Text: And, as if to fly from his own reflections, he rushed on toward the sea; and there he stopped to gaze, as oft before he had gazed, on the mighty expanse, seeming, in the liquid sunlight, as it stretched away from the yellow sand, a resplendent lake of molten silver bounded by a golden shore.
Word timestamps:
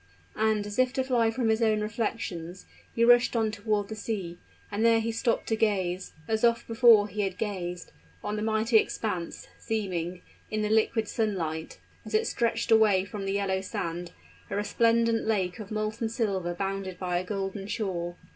And, 0.35 0.65
as 0.65 0.79
if 0.79 0.93
to 0.93 1.03
fly 1.03 1.29
from 1.29 1.49
his 1.49 1.61
own 1.61 1.81
reflections, 1.81 2.65
he 2.95 3.05
rushed 3.05 3.35
on 3.35 3.51
toward 3.51 3.87
the 3.87 3.95
sea; 3.95 4.39
and 4.71 4.83
there 4.83 4.99
he 4.99 5.11
stopped 5.11 5.45
to 5.49 5.55
gaze, 5.55 6.11
as 6.27 6.43
oft 6.43 6.65
before 6.65 7.07
he 7.07 7.21
had 7.21 7.37
gazed, 7.37 7.91
on 8.23 8.35
the 8.35 8.41
mighty 8.41 8.77
expanse, 8.77 9.47
seeming, 9.59 10.23
in 10.49 10.63
the 10.63 10.69
liquid 10.71 11.07
sunlight, 11.07 11.77
as 12.03 12.15
it 12.15 12.25
stretched 12.25 12.71
away 12.71 13.05
from 13.05 13.25
the 13.25 13.33
yellow 13.33 13.61
sand, 13.61 14.11
a 14.49 14.55
resplendent 14.55 15.27
lake 15.27 15.59
of 15.59 15.69
molten 15.69 16.09
silver 16.09 16.55
bounded 16.55 16.97
by 16.97 17.19
a 17.19 17.23
golden 17.23 17.67
shore. 17.67 18.15